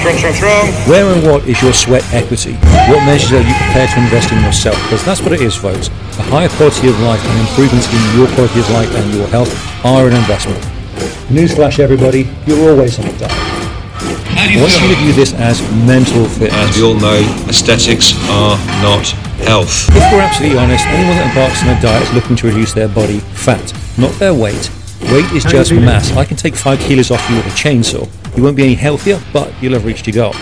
[0.00, 0.66] Strong, strong, strong.
[0.88, 2.54] Where and what is your sweat equity?
[2.88, 4.80] What measures are you prepared to invest in yourself?
[4.84, 5.88] Because that's what it is, folks.
[6.16, 9.52] A higher quality of life and improvements in your quality of life and your health
[9.84, 10.56] are an investment.
[11.28, 13.30] Newsflash, everybody, you're always on a diet.
[14.32, 17.20] How do I you want you to view this as mental As we all know,
[17.44, 19.04] aesthetics are not
[19.44, 19.84] health.
[19.92, 22.88] If we're absolutely honest, anyone that embarks on a diet is looking to reduce their
[22.88, 23.60] body fat,
[23.98, 24.72] not their weight.
[25.12, 26.10] Weight is just mass.
[26.16, 28.08] I can take five kilos off you with a chainsaw.
[28.36, 30.32] You won't be any healthier, but you'll have reached your goal.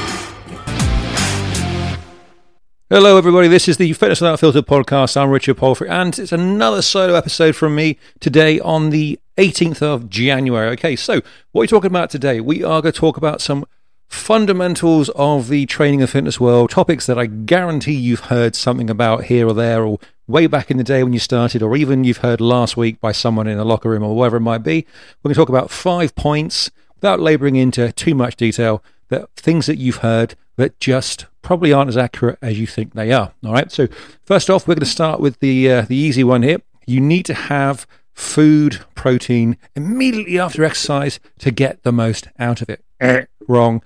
[2.90, 3.48] Hello, everybody.
[3.48, 5.16] This is the Fitness Without Filter podcast.
[5.16, 10.10] I'm Richard Palfrey, and it's another solo episode from me today on the 18th of
[10.10, 10.68] January.
[10.70, 12.40] Okay, so what are we talking about today?
[12.40, 13.64] We are going to talk about some
[14.06, 19.24] fundamentals of the training and fitness world, topics that I guarantee you've heard something about
[19.24, 22.18] here or there, or way back in the day when you started, or even you've
[22.18, 24.86] heard last week by someone in a locker room or wherever it might be.
[25.22, 29.66] We're going to talk about five points without laboring into too much detail, that things
[29.66, 33.32] that you've heard that just probably aren't as accurate as you think they are.
[33.44, 33.70] All right.
[33.70, 33.88] So
[34.24, 36.58] first off, we're going to start with the uh, the easy one here.
[36.86, 42.68] You need to have food protein immediately after exercise to get the most out of
[42.68, 42.84] it.
[43.00, 43.80] Eh, wrong.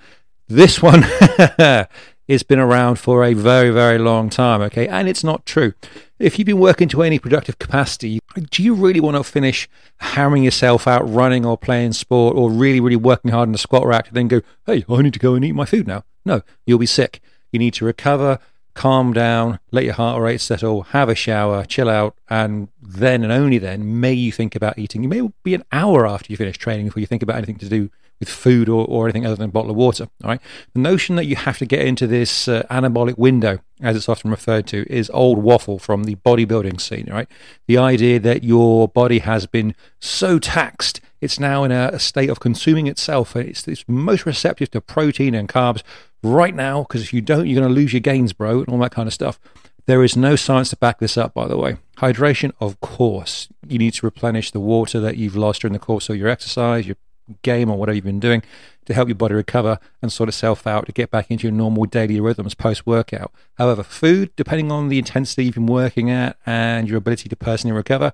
[0.48, 1.02] This one
[1.58, 4.88] has been around for a very, very long time, okay?
[4.88, 5.74] And it's not true.
[6.22, 8.20] If you've been working to any productive capacity,
[8.52, 12.78] do you really want to finish hammering yourself out running or playing sport or really,
[12.78, 15.34] really working hard in the squat rack and then go, hey, I need to go
[15.34, 16.04] and eat my food now?
[16.24, 17.20] No, you'll be sick.
[17.50, 18.38] You need to recover,
[18.74, 23.32] calm down, let your heart rate settle, have a shower, chill out, and then and
[23.32, 25.02] only then may you think about eating.
[25.02, 27.68] You may be an hour after you finish training before you think about anything to
[27.68, 27.90] do
[28.22, 30.06] with food or, or anything other than a bottle of water.
[30.22, 30.40] All right.
[30.74, 34.30] The notion that you have to get into this uh, anabolic window, as it's often
[34.30, 37.08] referred to, is old waffle from the bodybuilding scene.
[37.10, 37.26] Right.
[37.66, 42.30] The idea that your body has been so taxed, it's now in a, a state
[42.30, 45.82] of consuming itself, and it's, it's most receptive to protein and carbs
[46.22, 46.82] right now.
[46.82, 49.08] Because if you don't, you're going to lose your gains, bro, and all that kind
[49.08, 49.40] of stuff.
[49.86, 51.76] There is no science to back this up, by the way.
[51.96, 53.48] Hydration, of course.
[53.66, 56.86] You need to replenish the water that you've lost during the course of your exercise,
[56.86, 56.94] your
[57.42, 58.42] game, or whatever you've been doing
[58.84, 61.84] to help your body recover and sort itself out to get back into your normal
[61.84, 63.32] daily rhythms post workout.
[63.54, 67.76] However, food, depending on the intensity you've been working at and your ability to personally
[67.76, 68.12] recover,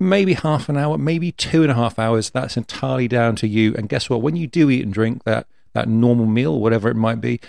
[0.00, 2.30] maybe half an hour, maybe two and a half hours.
[2.30, 3.74] That's entirely down to you.
[3.76, 4.22] And guess what?
[4.22, 7.40] When you do eat and drink that that normal meal, whatever it might be,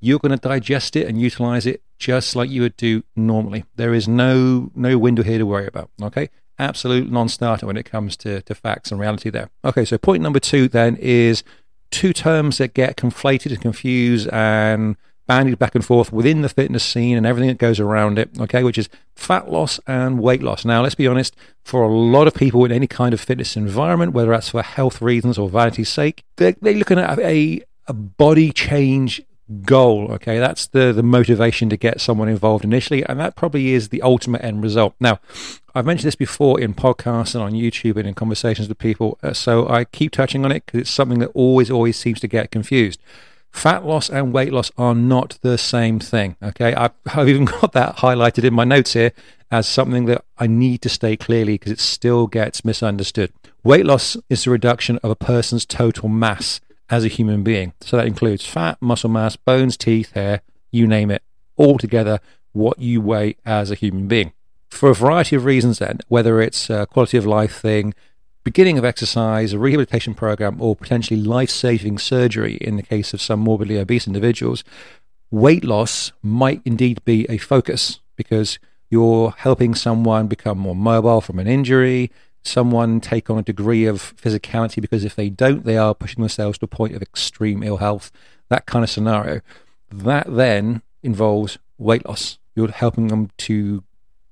[0.00, 3.64] you're going to digest it and utilize it just like you would do normally.
[3.76, 5.90] There is no no window here to worry about.
[6.00, 9.30] Okay, absolute non-starter when it comes to to facts and reality.
[9.30, 9.50] There.
[9.64, 11.42] Okay, so point number two then is
[11.90, 14.96] two terms that get conflated and confused and
[15.26, 18.62] bandied back and forth within the fitness scene and everything that goes around it, okay,
[18.62, 20.64] which is fat loss and weight loss.
[20.64, 21.34] Now, let's be honest,
[21.64, 25.02] for a lot of people in any kind of fitness environment, whether that's for health
[25.02, 29.20] reasons or vanity's sake, they're, they're looking at a, a body change
[29.62, 30.38] goal, okay?
[30.38, 34.42] That's the, the motivation to get someone involved initially, and that probably is the ultimate
[34.42, 34.94] end result.
[35.00, 35.20] Now,
[35.74, 39.32] I've mentioned this before in podcasts and on YouTube and in conversations with people, uh,
[39.32, 42.50] so I keep touching on it because it's something that always, always seems to get
[42.50, 43.00] confused
[43.56, 46.36] fat loss and weight loss are not the same thing.
[46.42, 49.12] Okay, I've, I've, even got that highlighted in my notes here
[49.50, 53.32] as something that I need to state clearly because it still gets misunderstood.
[53.62, 57.72] Weight loss is the reduction of a person's total mass as a human being.
[57.80, 61.22] So that includes fat, muscle mass, bones, teeth, hair, you name it,
[61.56, 62.20] all together,
[62.52, 64.32] what you weigh as a human being.
[64.70, 67.94] For a variety of reasons, then, whether it's a quality of life thing,
[68.44, 73.20] beginning of exercise, a rehabilitation program, or potentially life saving surgery in the case of
[73.20, 74.64] some morbidly obese individuals,
[75.30, 78.58] weight loss might indeed be a focus because
[78.88, 82.10] you're helping someone become more mobile from an injury,
[82.46, 86.58] someone take on a degree of physicality because if they don't, they are pushing themselves
[86.58, 88.10] to a point of extreme ill health,
[88.48, 89.40] that kind of scenario.
[89.90, 92.38] That then involves weight loss.
[92.54, 93.82] You're helping them to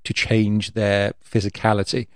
[0.03, 2.07] to change their physicality.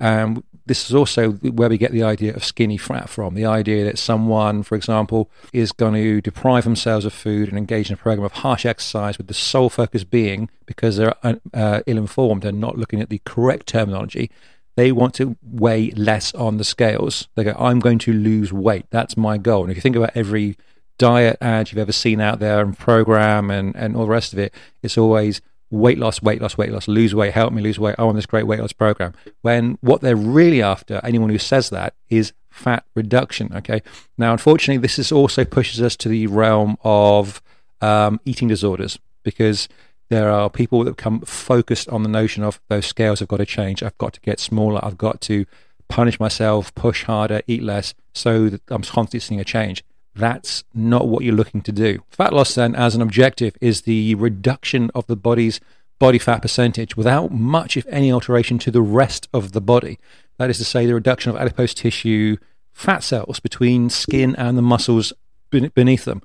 [0.00, 3.34] Um, this is also where we get the idea of skinny fat from.
[3.34, 7.88] The idea that someone, for example, is going to deprive themselves of food and engage
[7.88, 11.96] in a program of harsh exercise with the sole focus being because they're uh, ill
[11.96, 14.30] informed and not looking at the correct terminology.
[14.78, 17.26] They want to weigh less on the scales.
[17.34, 18.86] They go, I'm going to lose weight.
[18.90, 19.62] That's my goal.
[19.62, 20.56] And if you think about every
[20.98, 24.38] diet ad you've ever seen out there and program and, and all the rest of
[24.38, 27.96] it, it's always weight loss, weight loss, weight loss, lose weight, help me lose weight.
[27.98, 29.14] I want this great weight loss program.
[29.42, 33.52] When what they're really after, anyone who says that, is fat reduction.
[33.52, 33.82] Okay.
[34.16, 37.42] Now, unfortunately, this is also pushes us to the realm of
[37.80, 39.68] um, eating disorders because
[40.08, 43.46] there are people that become focused on the notion of those scales have got to
[43.46, 43.82] change.
[43.82, 44.82] I've got to get smaller.
[44.82, 45.44] I've got to
[45.88, 49.84] punish myself, push harder, eat less, so that I'm constantly seeing a change.
[50.18, 52.02] that's not what you're looking to do.
[52.10, 55.60] Fat loss, then, as an objective, is the reduction of the body's
[55.98, 59.98] body fat percentage without much, if any, alteration to the rest of the body.
[60.36, 62.36] That is to say, the reduction of adipose tissue,
[62.72, 65.12] fat cells between skin and the muscles
[65.50, 66.22] beneath them.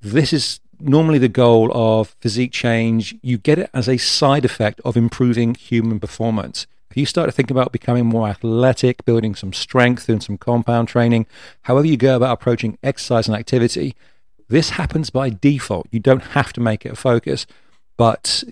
[0.00, 3.14] This is normally the goal of physique change.
[3.22, 6.66] You get it as a side effect of improving human performance.
[6.90, 10.86] If you start to think about becoming more athletic, building some strength and some compound
[10.86, 11.26] training,
[11.62, 13.96] however you go about approaching exercise and activity,
[14.48, 15.88] this happens by default.
[15.90, 17.46] You don't have to make it a focus,
[17.96, 18.44] but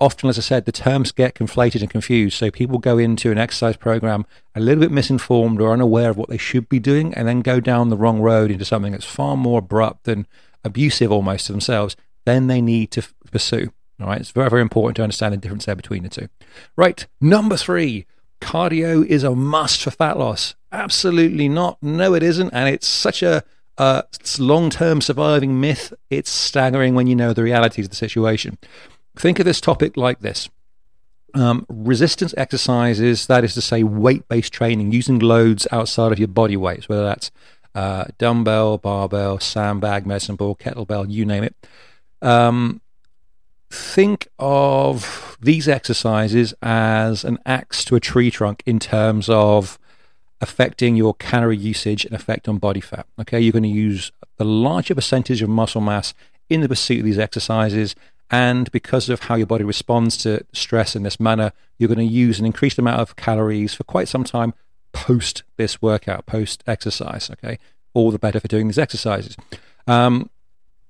[0.00, 2.36] often, as I said, the terms get conflated and confused.
[2.36, 6.28] So people go into an exercise program a little bit misinformed or unaware of what
[6.28, 9.36] they should be doing and then go down the wrong road into something that's far
[9.36, 10.26] more abrupt and
[10.64, 11.96] abusive almost to themselves.
[12.24, 13.72] Then they need to f- pursue.
[14.00, 16.28] All right, it's very, very important to understand the difference there between the two.
[16.76, 18.06] Right, number three,
[18.40, 20.54] cardio is a must for fat loss.
[20.70, 21.78] Absolutely not.
[21.82, 22.50] No, it isn't.
[22.50, 23.42] And it's such a
[23.76, 24.02] uh,
[24.38, 25.92] long term surviving myth.
[26.10, 28.58] It's staggering when you know the realities of the situation.
[29.16, 30.48] Think of this topic like this
[31.34, 36.28] um, resistance exercises, that is to say, weight based training, using loads outside of your
[36.28, 37.30] body weights, whether that's
[37.74, 41.54] uh, dumbbell, barbell, sandbag, medicine ball, kettlebell, you name it.
[42.20, 42.80] Um,
[43.70, 49.78] think of these exercises as an axe to a tree trunk in terms of
[50.40, 53.06] affecting your calorie usage and effect on body fat.
[53.20, 56.14] Okay, you're going to use the larger percentage of muscle mass
[56.48, 57.94] in the pursuit of these exercises.
[58.30, 62.14] And because of how your body responds to stress in this manner, you're going to
[62.14, 64.54] use an increased amount of calories for quite some time
[64.92, 67.30] post this workout, post exercise.
[67.30, 67.58] Okay,
[67.94, 69.36] all the better for doing these exercises.
[69.86, 70.30] Um,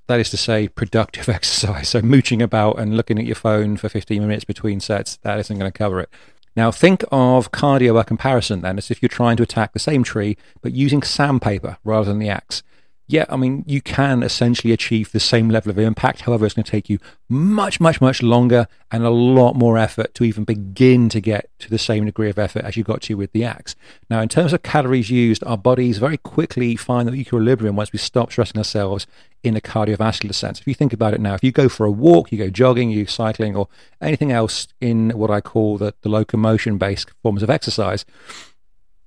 [0.08, 1.88] that is to say, productive exercise.
[1.90, 5.58] So, mooching about and looking at your phone for 15 minutes between sets, that isn't
[5.58, 6.08] going to cover it.
[6.56, 10.02] Now, think of cardio by comparison then, as if you're trying to attack the same
[10.02, 12.64] tree, but using sandpaper rather than the axe
[13.10, 16.20] yeah, I mean, you can essentially achieve the same level of impact.
[16.20, 20.14] However, it's going to take you much, much, much longer and a lot more effort
[20.16, 23.14] to even begin to get to the same degree of effort as you got to
[23.14, 23.74] with the axe.
[24.10, 27.98] Now, in terms of calories used, our bodies very quickly find the equilibrium once we
[27.98, 29.06] stop stressing ourselves
[29.42, 30.60] in a cardiovascular sense.
[30.60, 32.90] If you think about it now, if you go for a walk, you go jogging,
[32.90, 33.68] you cycling, or
[34.02, 38.04] anything else in what I call the, the locomotion based forms of exercise,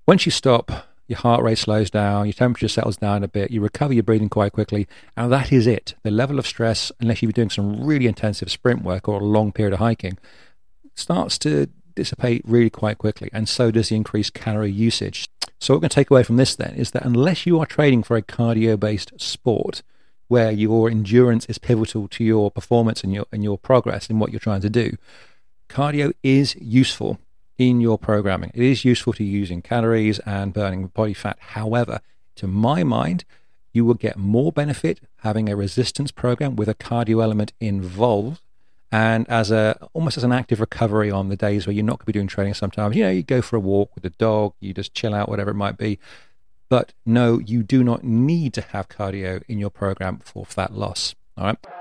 [0.08, 3.60] once you stop, your heart rate slows down, your temperature settles down a bit, you
[3.60, 4.88] recover your breathing quite quickly,
[5.18, 5.94] and that is it.
[6.04, 9.52] The level of stress, unless you're doing some really intensive sprint work or a long
[9.52, 10.18] period of hiking,
[10.96, 15.28] starts to dissipate really quite quickly, and so does the increased calorie usage.
[15.60, 17.66] So, what we're going to take away from this then is that unless you are
[17.66, 19.84] training for a cardio based sport,
[20.30, 24.32] where your endurance is pivotal to your performance and your and your progress in what
[24.32, 24.96] you're trying to do,
[25.68, 27.20] cardio is useful
[27.58, 28.52] in your programming.
[28.54, 31.38] It is useful to using calories and burning body fat.
[31.40, 32.02] However,
[32.36, 33.24] to my mind,
[33.74, 38.42] you will get more benefit having a resistance program with a cardio element involved
[38.92, 42.06] and as a almost as an active recovery on the days where you're not going
[42.06, 44.54] to be doing training sometimes you know you go for a walk with the dog
[44.60, 45.98] you just chill out whatever it might be
[46.70, 51.16] but no you do not need to have cardio in your program for fat loss
[51.38, 51.81] all right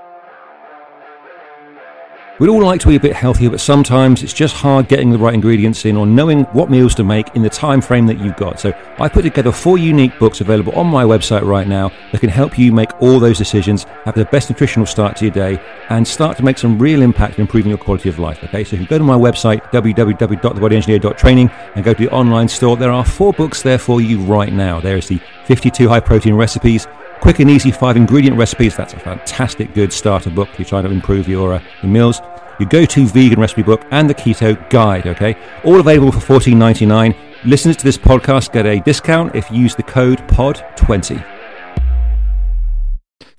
[2.41, 5.17] We'd all like to be a bit healthier, but sometimes it's just hard getting the
[5.19, 8.35] right ingredients in or knowing what meals to make in the time frame that you've
[8.35, 8.59] got.
[8.59, 12.31] So I put together four unique books available on my website right now that can
[12.31, 16.07] help you make all those decisions, have the best nutritional start to your day, and
[16.07, 18.43] start to make some real impact in improving your quality of life.
[18.45, 22.75] Okay, so if you go to my website, www.thebodyengineer.training, and go to the online store,
[22.75, 24.81] there are four books there for you right now.
[24.81, 26.87] There is the 52 high protein recipes,
[27.21, 28.75] quick and easy five ingredient recipes.
[28.75, 30.49] That's a fantastic good starter book.
[30.53, 32.19] If you're trying to improve your, uh, your meals
[32.61, 35.07] your go-to vegan recipe book, and the keto guide.
[35.07, 37.15] Okay, all available for fourteen ninety nine.
[37.43, 41.25] Listeners to this podcast get a discount if you use the code POD20.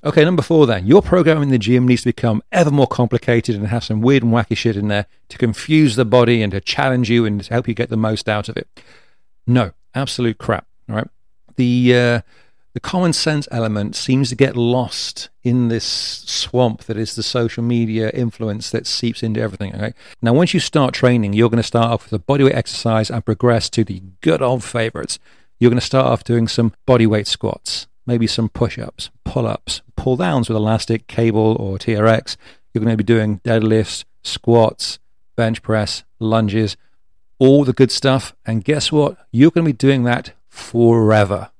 [0.05, 0.85] Okay, number four then.
[0.85, 4.25] Your program in the gym needs to become ever more complicated and have some weird
[4.25, 7.53] and wacky shit in there to confuse the body and to challenge you and to
[7.53, 8.67] help you get the most out of it.
[9.47, 10.67] No, absolute crap.
[10.89, 11.09] All right.
[11.55, 12.21] The uh,
[12.75, 17.63] the common sense element seems to get lost in this swamp that is the social
[17.63, 19.75] media influence that seeps into everything.
[19.75, 19.93] Okay.
[20.23, 23.25] Now, once you start training, you're going to start off with a bodyweight exercise and
[23.25, 25.19] progress to the good old favorites.
[25.59, 29.83] You're going to start off doing some bodyweight squats, maybe some push ups, pull ups,
[29.95, 32.37] pull downs with elastic, cable, or TRX.
[32.73, 34.99] You're going to be doing deadlifts, squats,
[35.37, 36.77] bench press, lunges,
[37.39, 38.35] all the good stuff.
[38.47, 39.19] And guess what?
[39.31, 41.52] You're going to be doing that forever.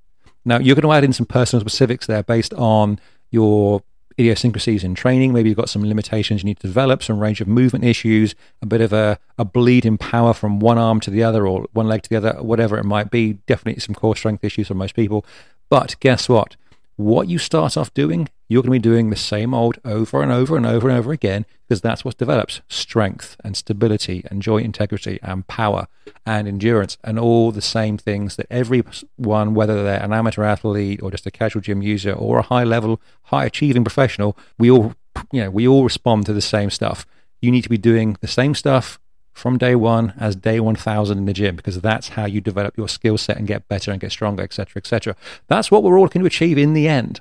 [0.45, 2.99] Now, you're going to add in some personal specifics there based on
[3.31, 3.83] your
[4.19, 5.33] idiosyncrasies in training.
[5.33, 8.67] Maybe you've got some limitations you need to develop, some range of movement issues, a
[8.67, 11.87] bit of a, a bleed in power from one arm to the other or one
[11.87, 13.35] leg to the other, whatever it might be.
[13.47, 15.25] Definitely some core strength issues for most people.
[15.71, 16.57] But guess what?
[16.97, 20.31] what you start off doing, you're going to be doing the same old over and
[20.31, 24.67] over and over and over again because that's what develops strength and stability and joint
[24.67, 25.89] integrity and power
[26.27, 31.11] and endurance and all the same things that everyone, whether they're an amateur athlete or
[31.11, 34.95] just a casual gym user or a high level, high achieving professional, we all,
[35.33, 37.07] you know, we all respond to the same stuff.
[37.41, 39.01] You need to be doing the same stuff
[39.33, 42.89] from day one as day 1000 in the gym because that's how you develop your
[42.89, 45.17] skill set and get better and get stronger, etc., etc.
[45.49, 47.21] That's what we're all looking to achieve in the end.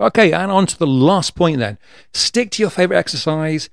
[0.00, 1.78] Okay, and on to the last point then.
[2.12, 3.70] Stick to your favorite exercise.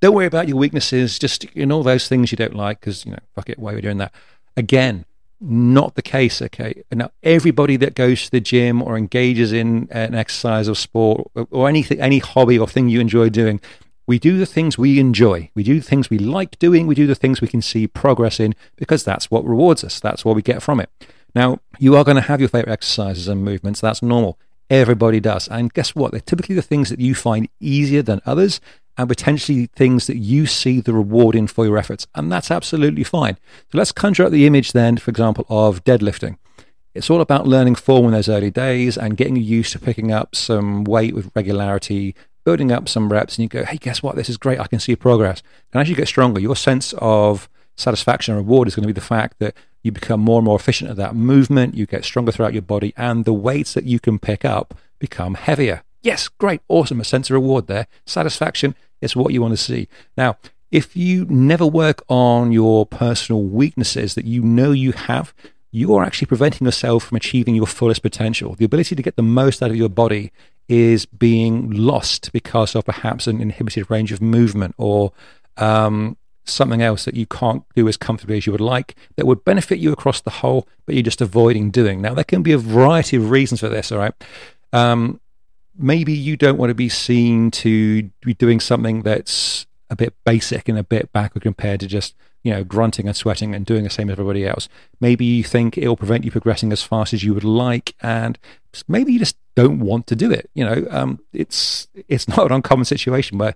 [0.00, 1.18] Don't worry about your weaknesses.
[1.18, 3.72] Just stick in all those things you don't like because, you know, fuck it, why
[3.72, 4.12] are we doing that?
[4.56, 5.04] Again,
[5.40, 6.82] not the case, okay?
[6.92, 11.30] Now, everybody that goes to the gym or engages in uh, an exercise or sport
[11.50, 13.60] or anything, any hobby or thing you enjoy doing,
[14.06, 15.50] we do the things we enjoy.
[15.54, 16.86] We do the things we like doing.
[16.86, 19.98] We do the things we can see progress in because that's what rewards us.
[19.98, 20.90] That's what we get from it.
[21.34, 23.80] Now, you are going to have your favorite exercises and movements.
[23.80, 24.38] That's normal.
[24.70, 25.48] Everybody does.
[25.48, 26.12] And guess what?
[26.12, 28.60] They're typically the things that you find easier than others
[28.96, 32.06] and potentially things that you see the reward in for your efforts.
[32.14, 33.36] And that's absolutely fine.
[33.72, 36.38] So let's conjure up the image then, for example, of deadlifting.
[36.94, 40.36] It's all about learning form in those early days and getting used to picking up
[40.36, 44.16] some weight with regularity building up some reps and you go, hey, guess what?
[44.16, 44.60] This is great.
[44.60, 45.42] I can see progress.
[45.72, 48.92] And as you get stronger, your sense of satisfaction and reward is going to be
[48.92, 51.76] the fact that you become more and more efficient at that movement.
[51.76, 55.34] You get stronger throughout your body, and the weights that you can pick up become
[55.34, 55.84] heavier.
[56.02, 57.00] Yes, great, awesome.
[57.00, 57.86] A sense of reward there.
[58.06, 59.88] Satisfaction is what you want to see.
[60.16, 60.38] Now,
[60.70, 65.34] if you never work on your personal weaknesses that you know you have,
[65.70, 68.54] you are actually preventing yourself from achieving your fullest potential.
[68.54, 70.32] The ability to get the most out of your body
[70.66, 75.12] is being lost because of perhaps an inhibited range of movement or
[75.58, 79.44] um, something else that you can't do as comfortably as you would like that would
[79.44, 82.00] benefit you across the whole, but you're just avoiding doing.
[82.00, 84.14] Now, there can be a variety of reasons for this, all right?
[84.72, 85.20] Um,
[85.76, 90.68] maybe you don't want to be seen to be doing something that's a bit basic
[90.68, 93.90] and a bit backward compared to just you know grunting and sweating and doing the
[93.90, 94.68] same as everybody else
[95.00, 98.38] maybe you think it will prevent you progressing as fast as you would like and
[98.88, 102.52] maybe you just don't want to do it you know um, it's it's not an
[102.52, 103.54] uncommon situation where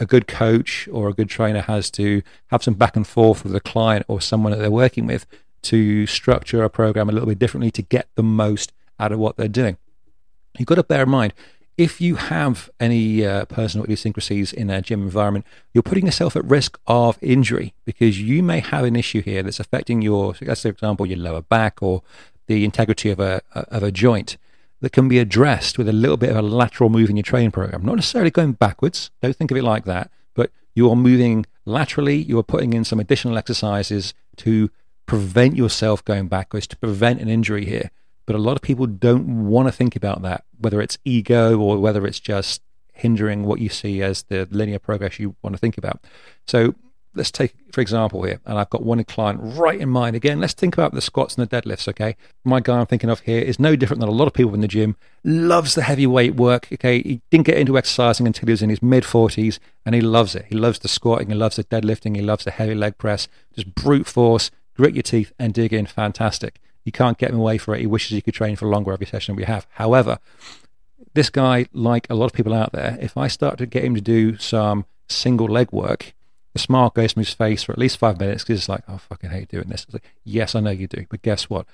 [0.00, 3.54] a good coach or a good trainer has to have some back and forth with
[3.54, 5.26] a client or someone that they're working with
[5.62, 9.36] to structure a program a little bit differently to get the most out of what
[9.36, 9.76] they're doing.
[10.58, 11.32] You've got to bear in mind
[11.76, 16.44] if you have any uh, personal idiosyncrasies in a gym environment, you're putting yourself at
[16.44, 20.70] risk of injury because you may have an issue here that's affecting your, let's say,
[20.70, 22.02] for example, your lower back or
[22.46, 24.36] the integrity of a of a joint
[24.84, 27.50] that can be addressed with a little bit of a lateral move in your training
[27.50, 27.86] program.
[27.86, 29.10] Not necessarily going backwards.
[29.22, 32.16] Don't think of it like that, but you are moving laterally.
[32.16, 34.70] You are putting in some additional exercises to
[35.06, 37.90] prevent yourself going backwards, to prevent an injury here.
[38.26, 41.78] But a lot of people don't want to think about that, whether it's ego or
[41.78, 42.60] whether it's just
[42.92, 46.04] hindering what you see as the linear progress you want to think about.
[46.46, 46.74] So
[47.14, 50.16] let's take, for example, here, and I've got one client right in mind.
[50.16, 52.16] Again, let's think about the squats and the deadlifts, okay?
[52.44, 54.60] My guy I'm thinking of here is no different than a lot of people in
[54.60, 57.02] the gym, loves the heavy weight work, okay?
[57.02, 60.34] He didn't get into exercising until he was in his mid 40s, and he loves
[60.34, 60.46] it.
[60.48, 63.74] He loves the squatting, he loves the deadlifting, he loves the heavy leg press, just
[63.74, 65.86] brute force, grit your teeth, and dig in.
[65.86, 66.60] Fantastic.
[66.84, 67.80] You can't get him away for it.
[67.80, 69.66] He wishes he could train for longer every session we have.
[69.72, 70.18] However,
[71.14, 73.94] this guy, like a lot of people out there, if I start to get him
[73.94, 76.13] to do some single leg work,
[76.54, 78.94] the smile goes from his face for at least five minutes because it's like, oh,
[78.94, 79.86] I fucking hate doing this.
[79.92, 81.04] Like, yes, I know you do.
[81.10, 81.66] But guess what?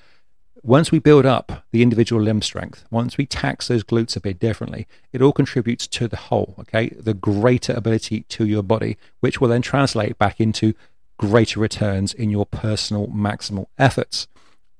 [0.62, 4.38] Once we build up the individual limb strength, once we tax those glutes a bit
[4.38, 6.88] differently, it all contributes to the whole, okay?
[6.98, 10.74] The greater ability to your body, which will then translate back into
[11.18, 14.26] greater returns in your personal maximal efforts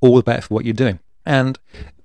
[0.01, 0.99] all the better for what you're doing.
[1.25, 1.59] And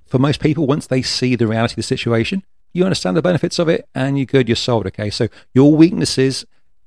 [0.05, 3.57] for most people, once they see the reality of the situation, you understand the benefits
[3.57, 4.85] of it and you're good, you're sold.
[4.87, 5.09] Okay.
[5.09, 6.45] So your weaknesses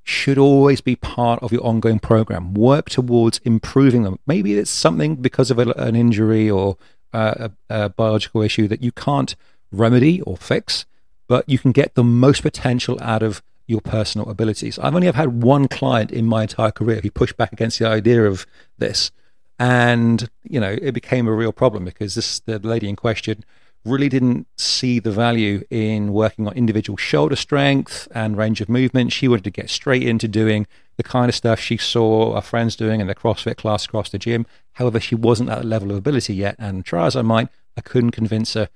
[0.08, 2.54] should always be part of your ongoing program.
[2.54, 4.18] Work towards improving them.
[4.26, 6.78] Maybe it's something because of a, an injury or
[7.12, 9.36] uh, a, a biological issue that you can't
[9.70, 10.86] remedy or fix,
[11.26, 14.78] but you can get the most potential out of your personal abilities.
[14.78, 17.86] I've only ever had one client in my entire career who pushed back against the
[17.86, 18.46] idea of
[18.78, 19.10] this
[19.58, 23.44] and you know it became a real problem because this the lady in question
[23.84, 29.12] really didn't see the value in working on individual shoulder strength and range of movement.
[29.12, 30.66] She wanted to get straight into doing
[30.96, 34.18] the kind of stuff she saw her friends doing in the CrossFit class across the
[34.18, 34.46] gym.
[34.74, 37.80] However, she wasn't at that level of ability yet, and try as I might, I
[37.80, 38.68] couldn't convince her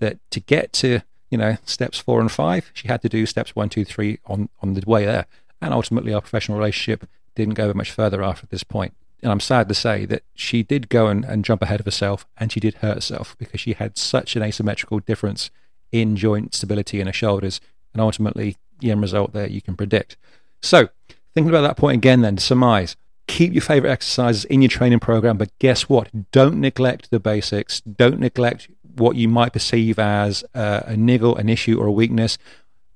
[0.00, 1.00] that to get to
[1.30, 4.48] you know steps four and five, she had to do steps one, two, three on
[4.60, 5.26] on the way there.
[5.60, 9.68] And ultimately, our professional relationship didn't go much further after this point and I'm sad
[9.68, 12.74] to say that she did go and, and jump ahead of herself and she did
[12.76, 15.50] hurt herself because she had such an asymmetrical difference
[15.90, 17.60] in joint stability in her shoulders.
[17.92, 20.16] And ultimately, the end result there you can predict.
[20.62, 20.88] So,
[21.34, 22.96] thinking about that point again, then to surmise,
[23.26, 26.30] keep your favorite exercises in your training program, but guess what?
[26.30, 27.80] Don't neglect the basics.
[27.80, 32.38] Don't neglect what you might perceive as a, a niggle, an issue, or a weakness.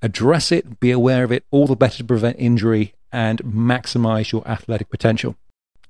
[0.00, 4.46] Address it, be aware of it, all the better to prevent injury and maximize your
[4.48, 5.36] athletic potential.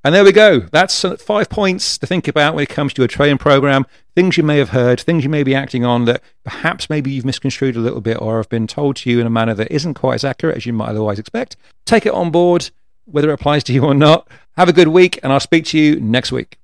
[0.04, 0.60] And there we go.
[0.60, 3.86] That's uh, five points to think about when it comes to a training program.
[4.16, 7.24] Things you may have heard, things you may be acting on that perhaps maybe you've
[7.24, 9.94] misconstrued a little bit or have been told to you in a manner that isn't
[9.94, 11.56] quite as accurate as you might otherwise expect.
[11.84, 12.70] Take it on board,
[13.04, 14.28] whether it applies to you or not.
[14.56, 16.58] Have a good week, and I'll speak to you next week.